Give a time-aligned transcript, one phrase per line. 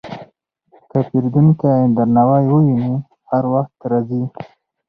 [0.89, 2.93] که پیرودونکی درناوی وویني،
[3.29, 4.23] هر وخت راځي.